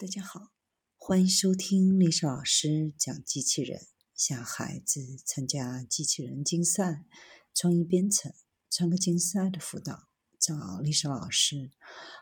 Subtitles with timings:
[0.00, 0.50] 大家好，
[0.96, 7.04] 欢迎收听历史老师讲机器人，向孩子参加机器人竞赛、
[7.52, 8.32] 创意编程、
[8.70, 10.08] 创客竞赛的辅导，
[10.38, 11.72] 找历史老师。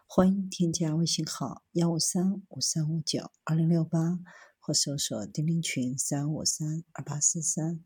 [0.08, 4.18] 欢迎添加微信号幺五三五三五九二零六八，
[4.58, 7.84] 或搜索钉钉群三五三二八四三。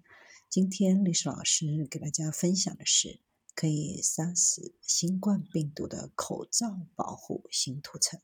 [0.49, 3.21] 今天历史老师给大家分享的是
[3.55, 8.19] 可以杀死新冠病毒的口罩保护新涂层。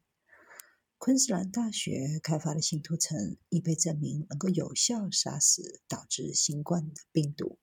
[1.00, 7.61] 昆士兰大学开发的新涂层已被证明能够有效杀死导致新冠的病毒。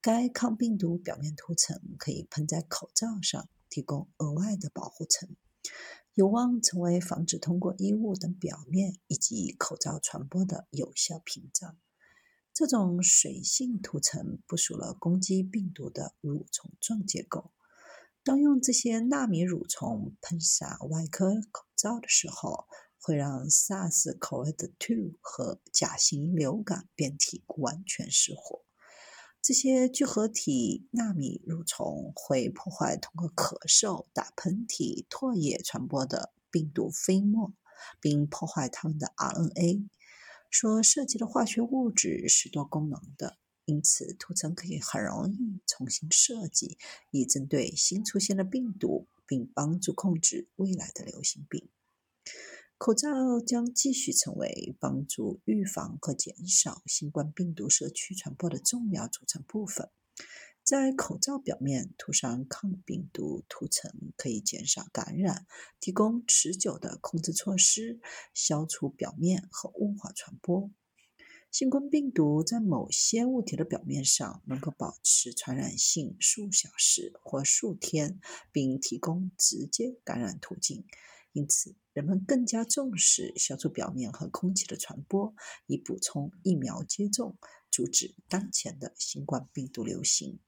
[0.00, 5.36] 该抗病毒表面涂层可以喷在口罩上，提供额外的保护层，
[6.14, 11.78] 有望成为防止通过衣物等表面以及口罩传播的有效屏障。
[12.52, 17.52] 这种水性涂层部署了攻击病毒的蠕虫状结构。
[18.24, 22.66] 当用这些纳米蠕虫喷洒外科口罩的时候，
[22.98, 28.64] 会让 SARS-CoV-2 和甲型流感变体完全失活。
[29.42, 37.52] 这些聚合体纳米蠕虫会破坏通过咳嗽、打喷嚏、唾液传播的病毒飞沫，
[38.00, 39.90] 并破坏它们的 RNA。
[40.50, 43.36] 所涉及的化学物质是多功能的。
[43.66, 46.78] 因此，涂层可以很容易重新设计，
[47.10, 51.68] 以针对新出现的病毒，并帮助控制未来的流行病。
[52.76, 59.88] 口罩将继续成为帮助预防和减少新冠病毒社区传播的重要组成部分。
[60.62, 65.46] 在口罩表面涂上抗病毒涂层，可以减少感染，
[65.78, 68.00] 提供持久的控制措施，
[68.32, 70.70] 消除表面和雾化传播。
[71.54, 78.18] 新冠病毒在某些物体的表面上能够保持传染性数小时或数天，
[78.50, 80.84] 并提供直接感染途径。
[81.30, 85.32] 因此，人们更加重视消除表面和空气的传播，
[85.66, 87.38] 以补充疫苗接种，
[87.70, 90.40] 阻止当前的新冠病毒流行。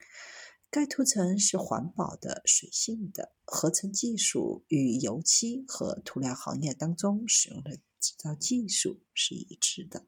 [0.70, 10.04] 该涂层是环保的、水性的，合成技术与油漆和涂料行业当中使用的制造技术是一致的。